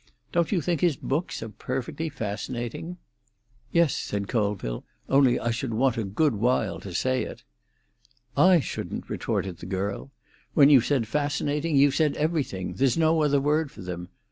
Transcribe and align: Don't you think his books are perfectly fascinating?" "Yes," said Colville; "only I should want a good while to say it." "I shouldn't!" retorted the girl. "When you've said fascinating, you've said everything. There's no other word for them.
Don't 0.31 0.51
you 0.51 0.61
think 0.61 0.81
his 0.81 0.95
books 0.97 1.43
are 1.43 1.49
perfectly 1.49 2.09
fascinating?" 2.09 2.97
"Yes," 3.71 3.93
said 3.95 4.27
Colville; 4.27 4.83
"only 5.07 5.39
I 5.39 5.51
should 5.51 5.75
want 5.75 5.95
a 5.95 6.03
good 6.03 6.33
while 6.33 6.79
to 6.79 6.91
say 6.91 7.21
it." 7.21 7.43
"I 8.35 8.61
shouldn't!" 8.61 9.11
retorted 9.11 9.57
the 9.59 9.67
girl. 9.67 10.09
"When 10.55 10.71
you've 10.71 10.85
said 10.87 11.05
fascinating, 11.07 11.75
you've 11.75 11.93
said 11.93 12.17
everything. 12.17 12.73
There's 12.73 12.97
no 12.97 13.21
other 13.21 13.39
word 13.39 13.69
for 13.71 13.83
them. 13.83 14.09